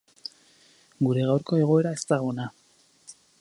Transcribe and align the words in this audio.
Gure 1.09 1.25
gaurko 1.27 1.59
egoera 1.67 1.93
ez 1.99 2.03
da 2.13 2.19
ona. 2.31 2.49